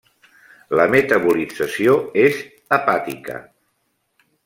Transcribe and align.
La 0.79 0.85
metabolització 0.95 1.95
és 2.25 2.43
hepàtica. 2.79 3.37